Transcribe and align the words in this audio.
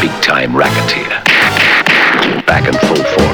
big 0.00 0.10
time 0.22 0.56
racketeer. 0.56 1.08
Back 2.46 2.66
in 2.66 2.74
full 2.86 3.04
form. 3.04 3.27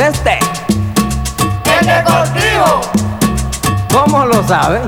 Este? 0.00 0.38
El 1.78 1.86
deportivo. 1.86 2.80
¿Cómo 3.92 4.24
lo 4.24 4.46
sabe? 4.46 4.80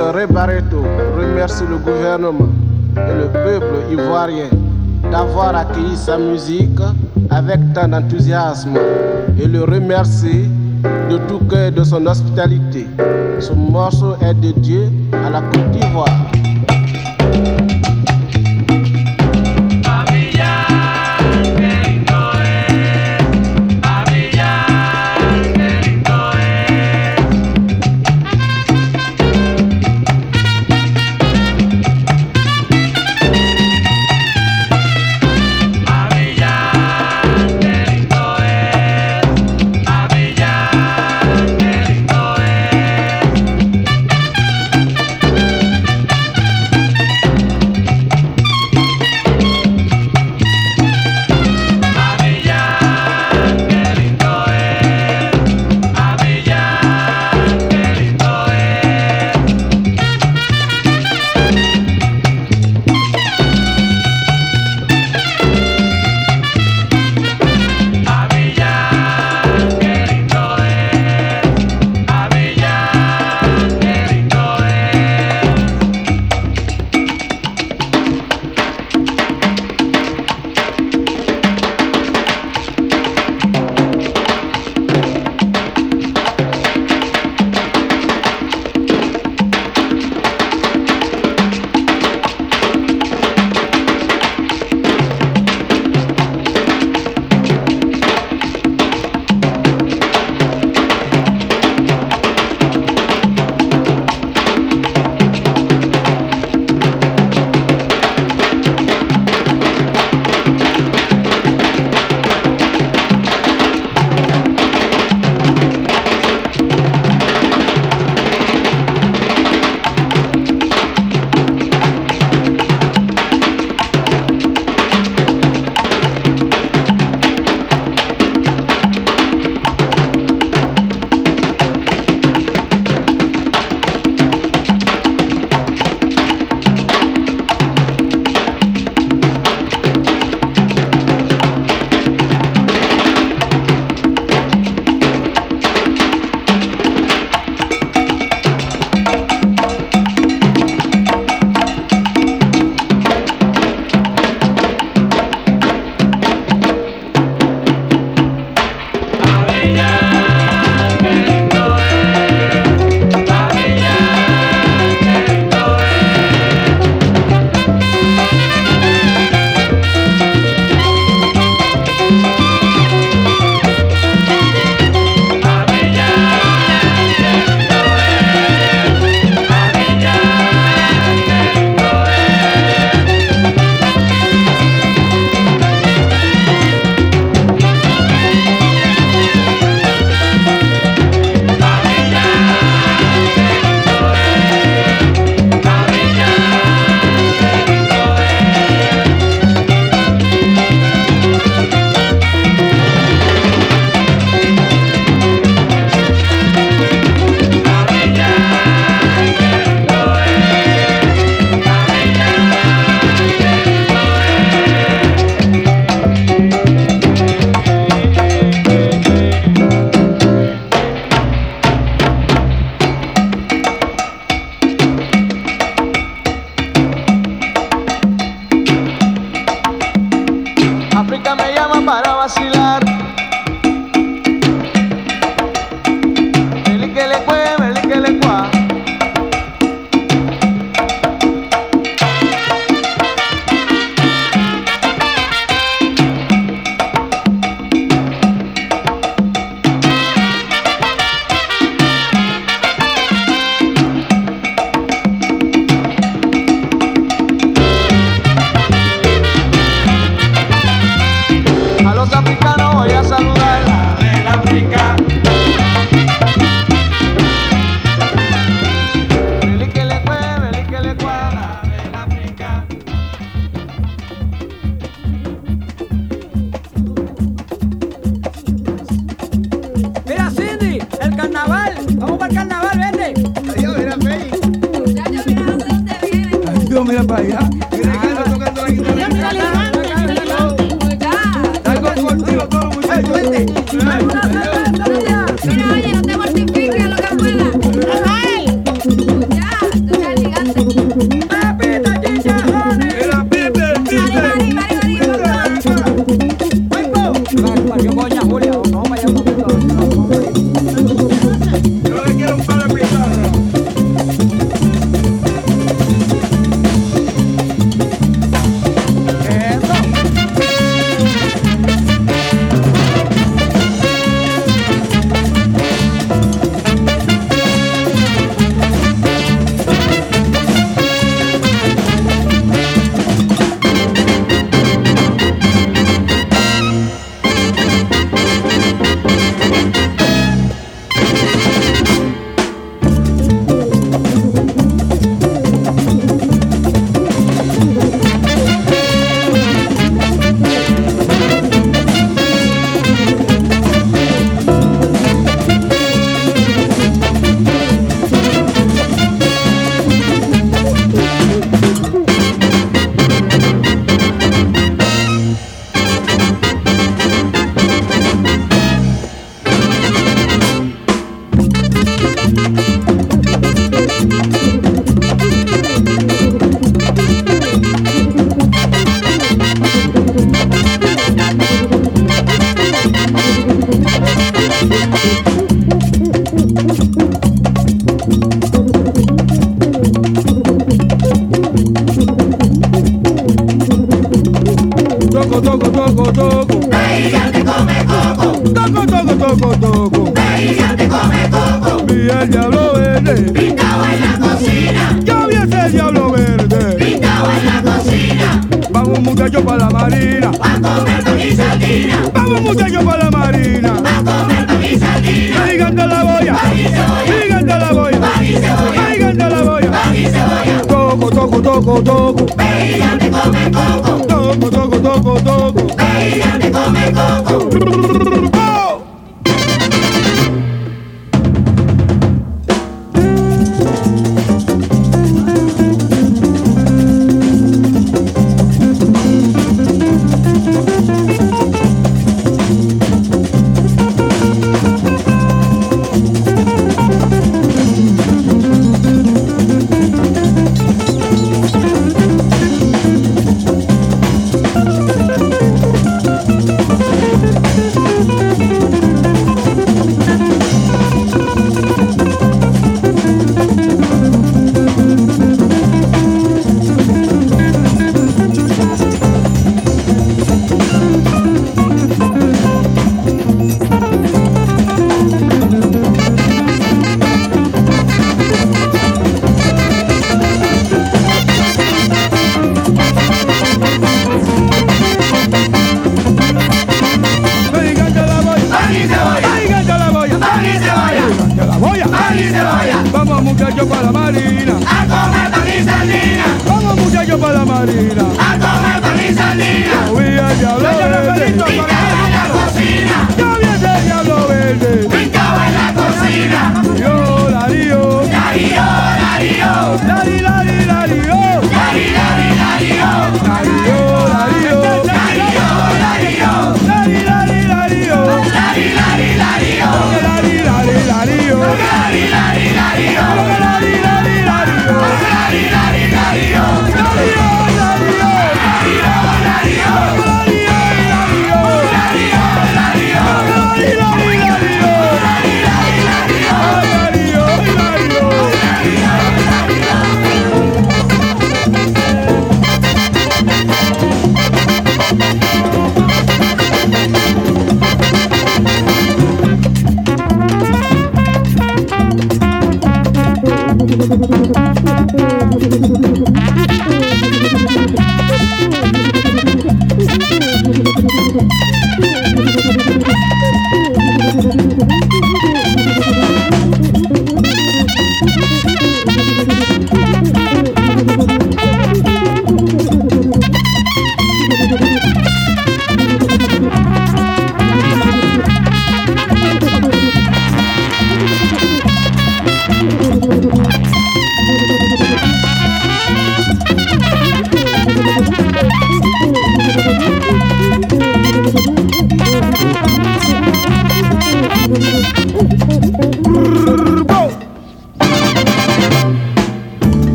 Rebareto 0.00 0.84
remercie 1.16 1.64
le 1.68 1.76
gouvernement 1.78 2.48
et 2.96 3.14
le 3.14 3.28
peuple 3.28 3.90
ivoirien 3.90 4.48
d'avoir 5.10 5.56
accueilli 5.56 5.96
sa 5.96 6.16
musique 6.18 6.80
avec 7.30 7.58
tant 7.74 7.88
d'enthousiasme 7.88 8.78
et 9.40 9.46
le 9.46 9.64
remercie 9.64 10.48
de 11.10 11.18
tout 11.26 11.40
cœur 11.50 11.72
de 11.72 11.82
son 11.82 12.06
hospitalité. 12.06 12.86
Ce 13.40 13.52
morceau 13.52 14.14
est 14.22 14.34
dédié 14.34 14.88
à 15.26 15.30
la 15.30 15.40
Côte 15.40 15.70
d'Ivoire. 15.72 16.37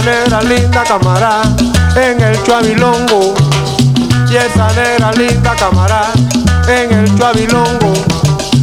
nera 0.00 0.42
linda 0.42 0.82
camará 0.84 1.42
en 1.96 2.20
el 2.20 2.42
chuavilongo. 2.44 3.34
Y 4.30 4.36
esa 4.36 4.68
nera 4.72 5.12
linda 5.12 5.54
camará 5.58 6.10
en 6.68 6.92
el 6.92 7.18
chuavilongo. 7.18 7.92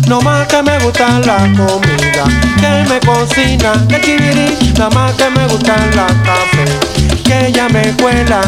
No 0.08 0.22
más 0.22 0.48
que 0.48 0.64
me 0.64 0.80
gusta 0.80 1.20
la 1.20 1.38
comida 1.56 2.24
que 2.60 2.90
me 2.90 3.00
cocina, 3.02 3.74
el 3.90 4.02
chiviri. 4.02 4.74
Nada 4.74 4.90
más 4.90 5.14
que 5.14 5.30
me 5.30 5.48
gusta 5.48 5.76
la 5.96 6.08
café 6.26 6.66
que 7.24 7.48
ella 7.48 7.70
me 7.70 7.94
cuela. 7.94 8.42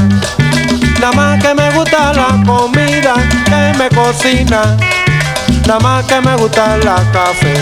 Nada 0.99 1.11
más 1.13 1.43
que 1.43 1.53
me 1.53 1.69
gusta 1.71 2.13
la 2.13 2.43
comida 2.45 3.13
que 3.45 3.77
me 3.77 3.89
cocina. 3.89 4.75
Nada 5.67 5.79
más 5.79 6.05
que 6.05 6.19
me 6.21 6.35
gusta 6.35 6.77
la 6.77 6.95
café 7.11 7.53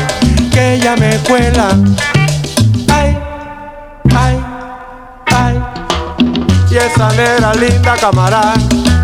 que 0.51 0.75
ella 0.75 0.95
me 0.95 1.17
cuela. 1.27 1.69
esa 6.79 7.09
negra 7.09 7.53
linda 7.53 7.95
camará 7.95 8.53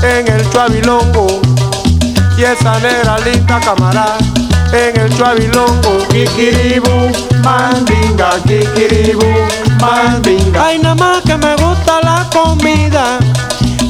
en 0.02 0.28
el 0.28 0.50
chuavilongo. 0.50 1.42
Y 2.38 2.44
esa 2.44 2.80
negra 2.80 3.18
linda 3.20 3.60
camará 3.60 4.18
en 4.72 5.00
el 5.00 5.18
chuavilongo. 5.18 5.98
Kikiribu, 6.10 7.12
mandinga, 7.44 8.30
kikiribu, 8.48 9.26
mandinga. 9.80 10.66
Ay, 10.66 10.80
nada 10.80 10.96
más 10.96 11.22
que 11.24 11.38
me 11.38 11.56
gusta 11.56 12.02
la 12.04 12.28
comida 12.32 13.20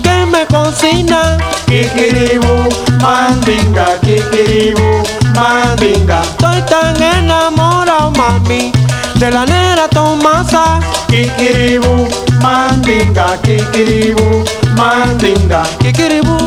que 0.04 0.26
me 0.26 0.46
cocina. 0.48 1.38
Kikiribu, 1.66 2.70
mandinga, 3.02 3.86
kikiribu, 4.02 5.04
mandinga. 5.36 6.22
Estoy 6.22 6.62
tan 6.64 7.02
enamorado, 7.02 8.12
mami 8.12 8.85
de 9.20 9.32
la 9.32 9.46
nena 9.46 9.88
Tomasa. 9.88 10.80
Kikiribu, 11.08 12.08
mandinga, 12.42 13.38
kikiribu, 13.44 14.44
mandinga. 14.78 15.64
Kikiribu, 15.80 16.38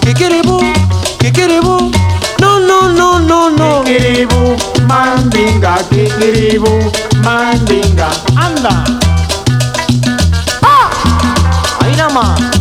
kikiribu, 0.00 0.62
kikiribu. 1.18 1.92
No, 2.40 2.58
no, 2.58 2.88
no, 2.92 3.18
no, 3.18 3.48
no. 3.50 3.82
Kikiribu, 3.84 4.56
mandinga, 4.88 5.74
kikiribu, 5.90 6.72
mandinga. 7.24 8.08
Anda. 8.36 8.84
Ah, 10.62 10.90
ahí 11.80 11.96
nada 11.96 12.08
más. 12.14 12.57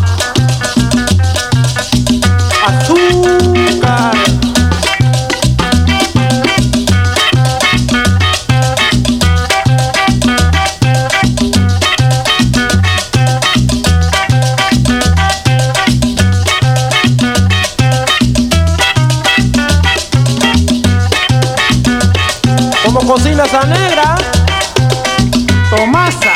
Filosa 23.38 23.62
Negra, 23.68 24.16
Tomasa. 25.70 26.34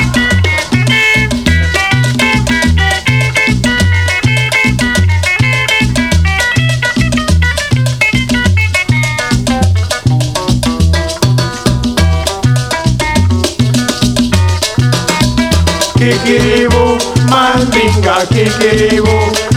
Kikiribu, 15.95 16.97
mandinga, 17.31 18.25
kikiribu, 18.29 19.09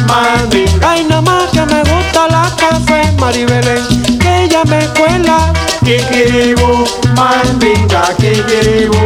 mandinga. 0.08 0.88
Ay, 0.90 1.04
nada 1.04 1.20
más 1.20 1.50
que 1.52 1.60
me 1.66 1.80
gusta 1.80 2.26
la 2.30 2.50
café, 2.56 3.12
Maribelén, 3.18 3.84
que 4.18 4.44
ella 4.44 4.64
me 4.64 4.86
cuela. 4.96 5.52
Kikiribu, 5.84 6.86
mandinga, 7.16 8.02
que 8.18 8.32
llevo, 8.48 8.98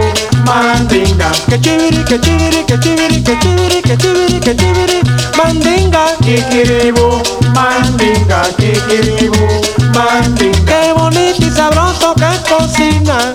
mandinga. 0.44 1.30
Que 1.48 1.60
chiviri, 1.60 2.04
que 2.04 2.20
chiviri, 2.20 2.64
que 2.64 2.78
chiviri, 2.80 3.22
que 3.22 3.36
chiviri, 3.38 4.40
que 4.40 4.56
chiviri, 4.56 5.00
mandinga. 5.36 6.04
Que 6.24 6.36
llevo, 6.50 7.22
mandinga, 7.54 8.42
que 8.56 8.72
llevo, 8.88 9.46
mandinga. 9.94 10.64
Qué 10.66 10.92
bonito 10.92 11.46
y 11.46 11.50
sabroso 11.50 12.14
que 12.14 12.30
cocina, 12.48 13.32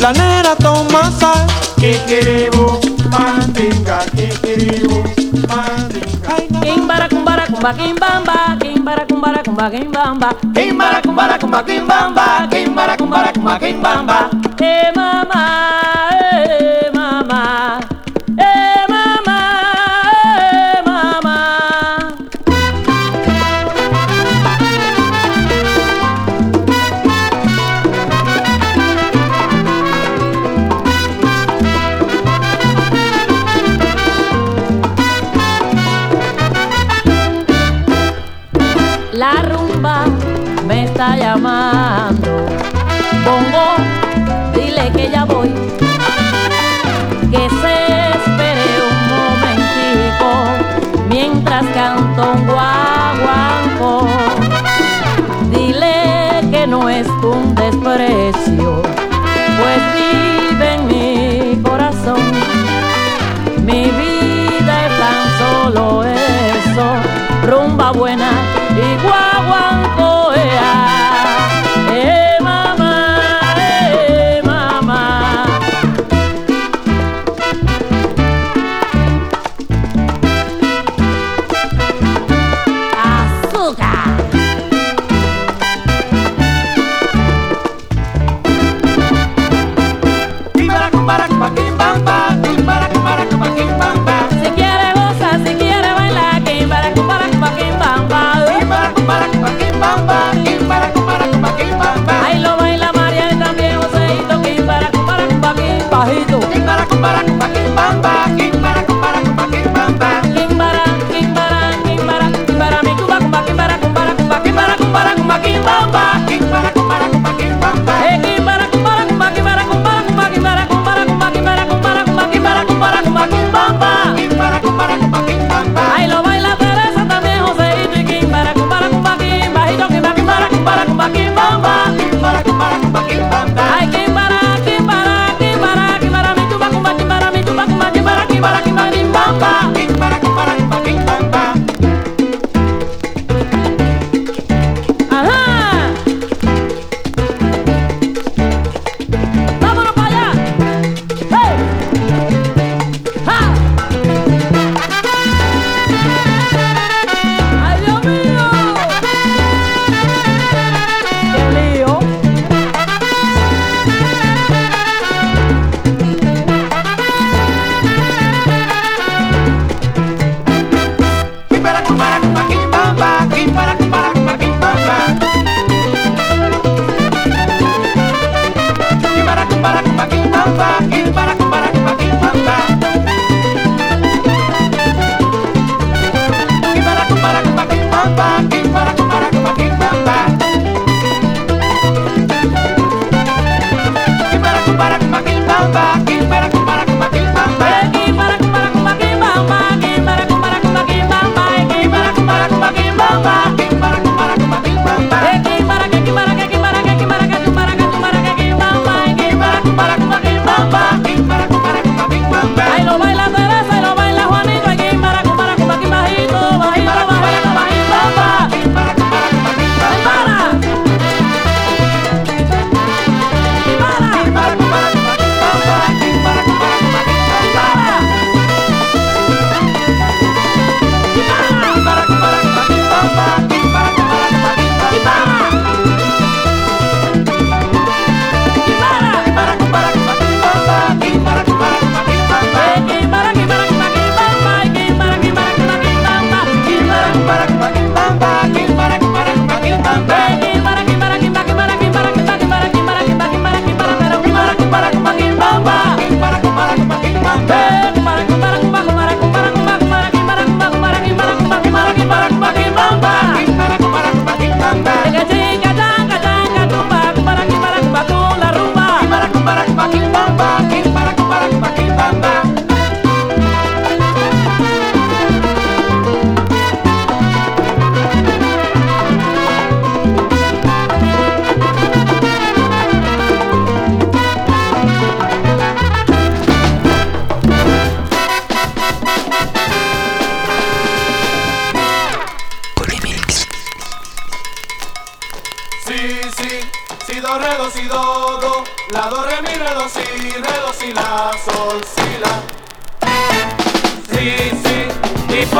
la 0.00 0.12
nena 0.12 0.54
Tomasa. 0.56 1.46
Que 1.76 2.00
llevo, 2.08 2.63
kimbamba 7.72 8.56
kimbamba 8.56 8.56
kimbara 8.60 9.04
kumbara 9.06 9.42
kumba 9.42 9.70
kimbamba. 9.70 10.28
Kimbara 10.54 11.00
kumbara 11.02 11.38
kumba 11.38 11.62
kimbamba. 11.62 12.46
Kimbara 12.50 12.96
kumbara 12.96 13.32
kumba 13.32 13.58
kimbamba. 13.58 14.30
Hey 14.58 14.90
mama. 14.94 16.03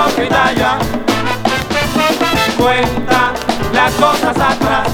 no. 0.05 0.79
Cuenta 2.63 3.33
las 3.73 3.93
cosas 3.95 4.37
atrás. 4.37 4.89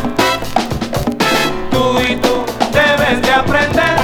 Tú 1.70 2.00
y 2.00 2.16
tú 2.16 2.44
debes 2.72 3.22
de 3.22 3.32
aprender. 3.32 3.96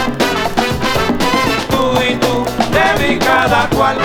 Tú 1.70 1.93
y 2.03 2.15
tú 2.16 2.45
debes 2.70 3.24
cada 3.24 3.69
cual. 3.70 3.97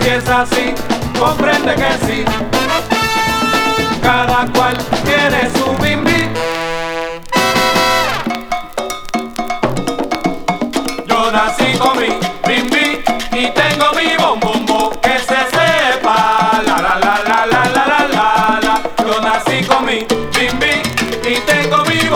Si 0.00 0.08
es 0.08 0.28
así, 0.28 0.74
comprende 1.18 1.74
que 1.74 2.06
sí. 2.06 2.24
Cada 4.02 4.46
cual 4.52 4.76
tiene 5.04 5.50
su 5.50 5.82
bimbi. 5.82 6.09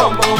bum 0.04 0.16
bum. 0.18 0.33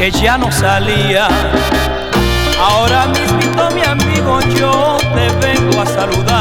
que 0.00 0.10
ya 0.10 0.38
no 0.38 0.50
salía. 0.50 1.28
Ahora 2.58 3.06
mismo 3.08 3.70
mi 3.74 3.82
amigo 3.82 4.40
yo 4.58 4.96
te 5.14 5.28
vengo 5.46 5.82
a 5.82 5.84
saludar. 5.84 6.39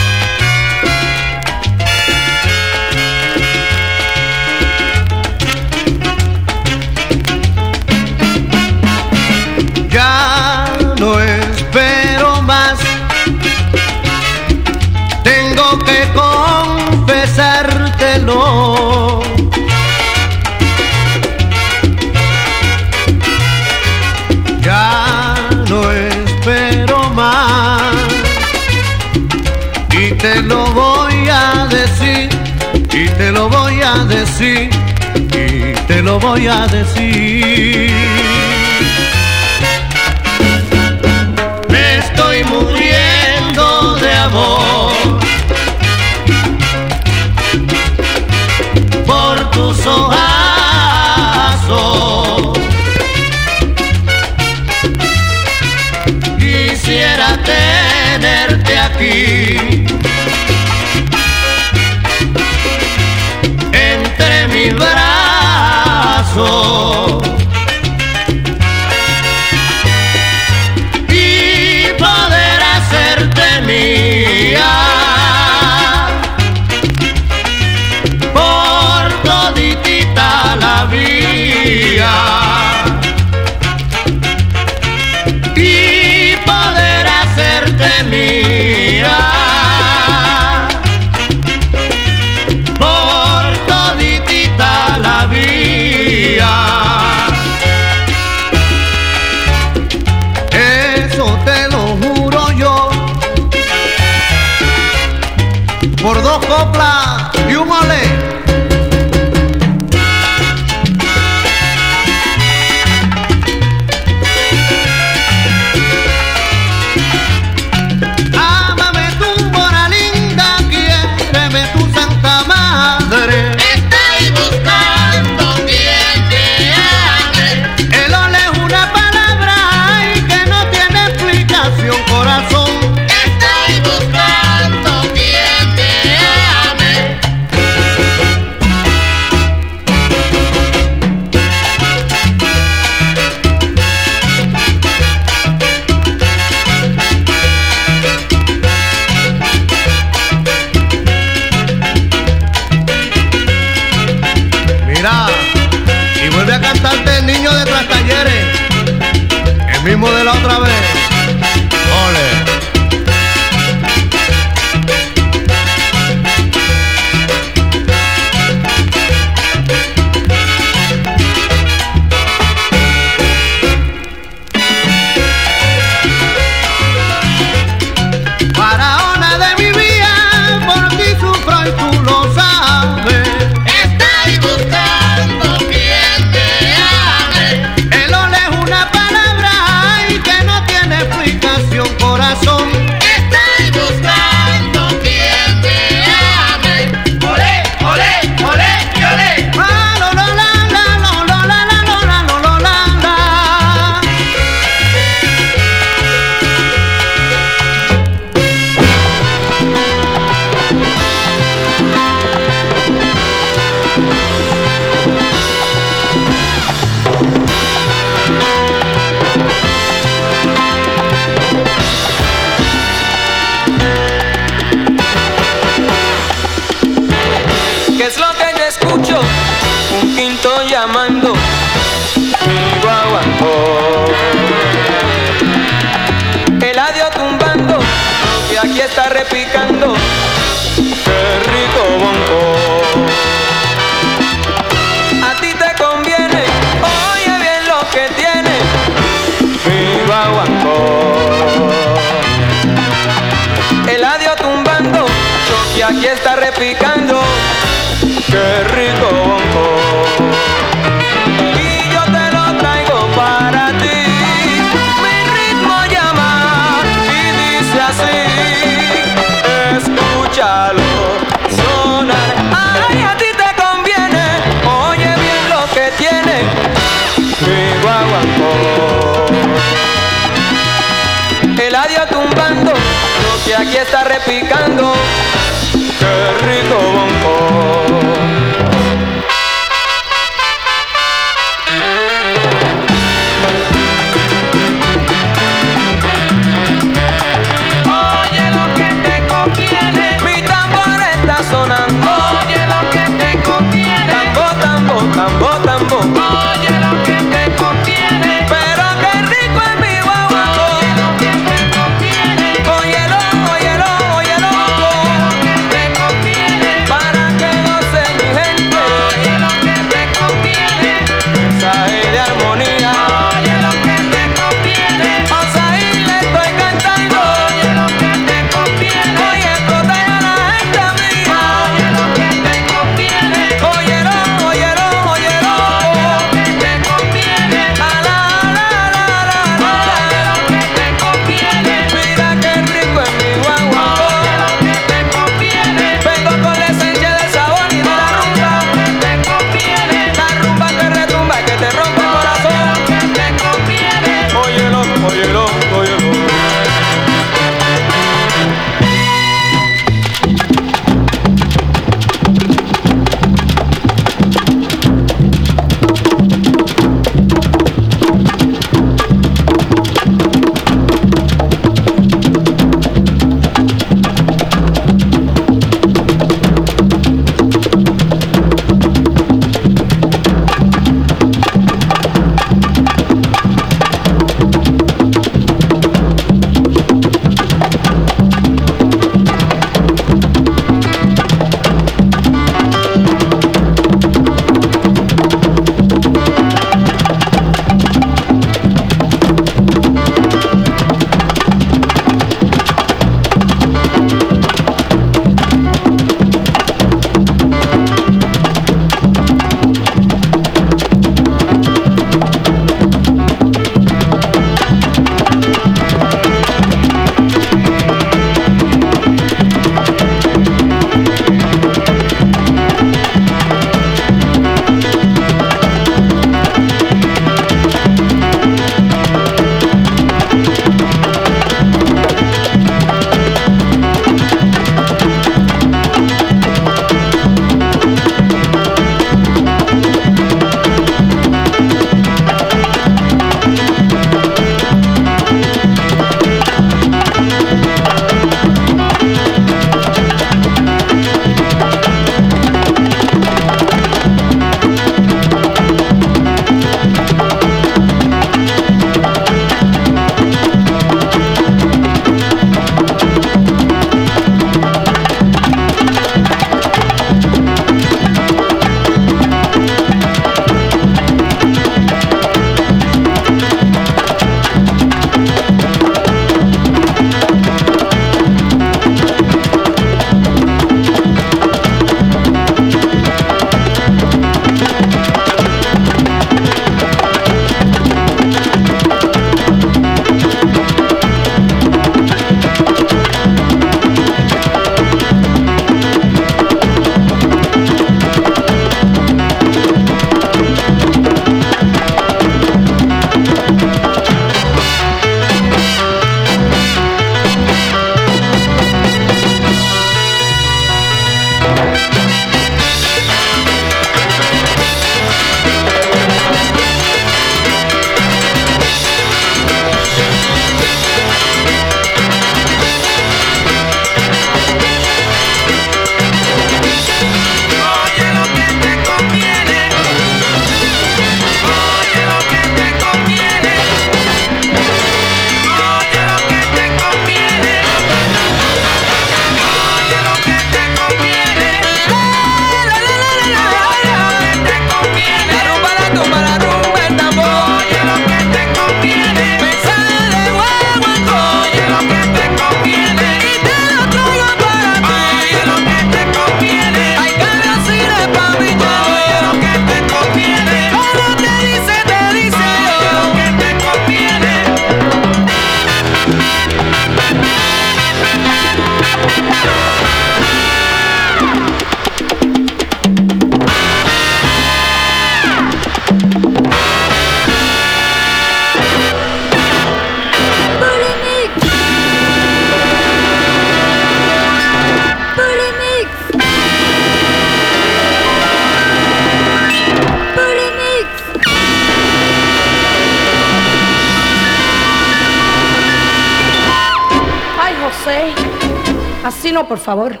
Así 599.28 599.34
no, 599.34 599.46
por 599.46 599.58
favor. 599.58 600.00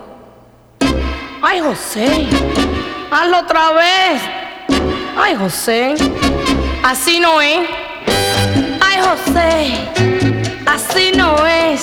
Ay, 1.42 1.60
José. 1.60 2.26
Hazlo 3.10 3.40
otra 3.40 3.72
vez. 3.72 4.22
Ay, 5.22 5.36
José. 5.36 5.96
Así 6.82 7.20
no 7.20 7.38
es. 7.42 7.68
Ay, 8.80 9.02
José. 9.02 9.74
Así 10.64 11.12
no 11.14 11.46
es. 11.46 11.82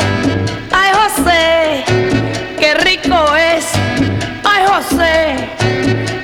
Ay, 0.72 0.92
José. 1.00 1.84
Qué 2.58 2.74
rico 2.74 3.36
es. 3.36 3.68
Ay, 4.44 4.66
José. 4.66 5.36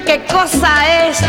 Qué 0.07 0.23
cosa 0.25 0.71
es. 1.05 1.19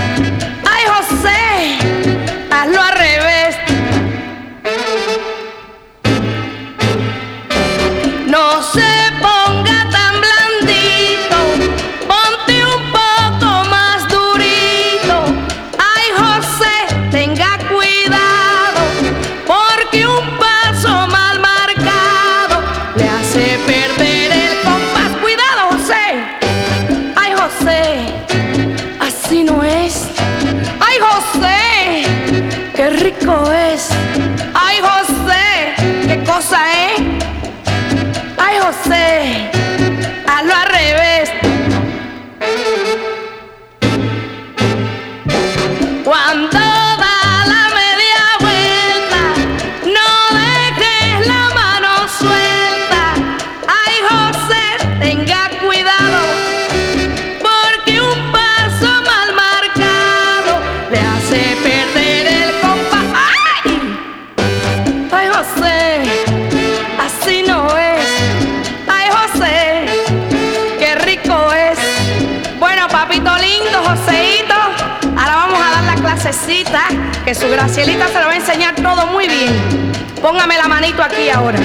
Que 77.24 77.34
su 77.34 77.48
Gracielita 77.48 78.06
se 78.08 78.20
lo 78.20 78.26
va 78.26 78.32
a 78.32 78.36
enseñar 78.36 78.74
todo 78.76 79.06
muy 79.06 79.26
bien. 79.26 79.92
Póngame 80.20 80.56
la 80.56 80.68
manito 80.68 81.02
aquí 81.02 81.28
ahora. 81.28 81.58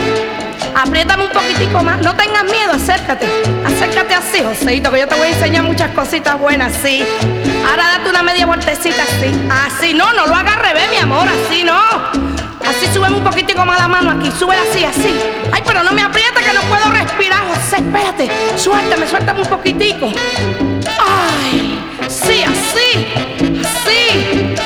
Apriétame 0.75 1.25
un 1.25 1.31
poquitico 1.31 1.83
más. 1.83 1.99
No 2.01 2.15
tengas 2.15 2.43
miedo, 2.45 2.73
acércate. 2.73 3.27
Acércate 3.65 4.13
así, 4.15 4.43
Joseito, 4.43 4.91
que 4.91 4.99
yo 4.99 5.07
te 5.07 5.15
voy 5.15 5.27
a 5.27 5.31
enseñar 5.31 5.63
muchas 5.63 5.91
cositas 5.91 6.39
buenas, 6.39 6.73
sí. 6.81 7.03
Ahora 7.69 7.97
date 7.97 8.09
una 8.09 8.23
media 8.23 8.45
vueltecita 8.45 9.03
así. 9.03 9.31
Así, 9.49 9.93
no, 9.93 10.11
no 10.13 10.25
lo 10.25 10.35
hagas 10.35 10.55
al 10.55 10.63
revés, 10.63 10.89
mi 10.89 10.97
amor, 10.97 11.27
así 11.27 11.63
no. 11.63 11.79
Así 12.67 12.87
súbeme 12.93 13.17
un 13.17 13.23
poquitico 13.23 13.65
más 13.65 13.79
la 13.79 13.87
mano 13.87 14.11
aquí, 14.11 14.31
sube 14.31 14.55
así, 14.55 14.83
así. 14.83 15.19
Ay, 15.51 15.61
pero 15.65 15.83
no 15.83 15.91
me 15.91 16.01
aprieta 16.01 16.41
que 16.41 16.53
no 16.53 16.61
puedo 16.61 16.89
respirar, 16.91 17.43
José, 17.47 17.77
espérate. 17.77 18.29
Suéltame, 18.57 19.07
suéltame 19.07 19.41
un 19.41 19.47
poquitico. 19.47 20.11
Ay, 20.99 21.79
sí, 22.09 22.43
así, 22.43 23.07
así. 23.63 24.56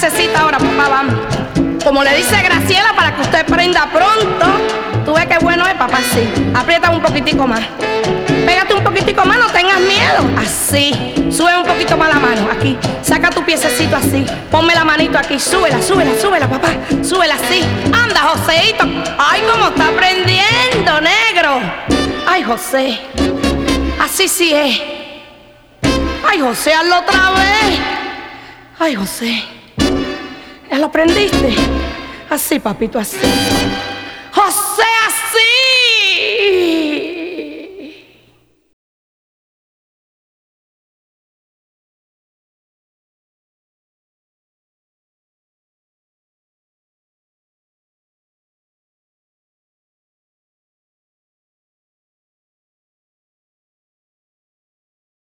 Clasecita 0.00 0.40
ahora, 0.40 0.58
papá, 0.58 0.88
vamos. 0.88 1.14
Como 1.84 2.02
le 2.02 2.16
dice 2.16 2.40
Graciela, 2.42 2.94
para 2.96 3.14
que 3.14 3.20
usted 3.20 3.44
prenda 3.44 3.86
pronto. 3.92 4.46
Tú 5.04 5.14
ves 5.14 5.26
qué 5.26 5.38
bueno 5.38 5.66
es, 5.66 5.74
papá, 5.74 5.98
sí. 6.14 6.26
Aprieta 6.54 6.90
un 6.90 7.02
poquitico 7.02 7.46
más. 7.46 7.60
Pégate 8.46 8.74
un 8.74 8.82
poquitico 8.82 9.24
más, 9.26 9.38
no 9.38 9.48
tengas 9.48 9.78
miedo. 9.80 10.24
Así. 10.38 11.14
Sube 11.30 11.54
un 11.56 11.66
poquito 11.66 11.98
más 11.98 12.08
la 12.08 12.18
mano. 12.18 12.48
Aquí. 12.50 12.78
Saca 13.02 13.28
tu 13.28 13.44
piececito 13.44 13.96
así. 13.96 14.24
Ponme 14.50 14.74
la 14.74 14.84
manito 14.84 15.18
aquí. 15.18 15.38
Súbela, 15.38 15.82
súbela, 15.82 16.12
súbela, 16.18 16.48
papá. 16.48 16.68
Súbela 17.02 17.34
así. 17.34 17.62
Anda, 17.92 18.20
Joseito. 18.20 18.84
Ay, 19.18 19.42
cómo 19.50 19.68
está 19.68 19.88
aprendiendo, 19.88 21.00
negro. 21.00 21.60
Ay, 22.26 22.42
José. 22.42 22.98
Así 24.02 24.28
sí 24.28 24.54
es. 24.54 24.80
Ay, 26.26 26.40
José, 26.40 26.72
hazlo 26.72 27.00
otra 27.00 27.30
vez. 27.32 27.80
Ay, 28.78 28.94
José. 28.94 29.59
¿Ya 30.70 30.78
lo 30.78 30.86
aprendiste? 30.86 31.54
Así, 32.28 32.60
papito, 32.60 32.98
así. 32.98 33.18
José 34.32 34.82